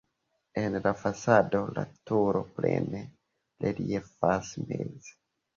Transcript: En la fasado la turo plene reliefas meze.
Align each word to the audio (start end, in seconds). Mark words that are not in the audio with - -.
En 0.61 0.77
la 0.85 0.93
fasado 1.01 1.59
la 1.75 1.83
turo 2.11 2.43
plene 2.57 3.03
reliefas 3.67 4.59
meze. 4.65 5.17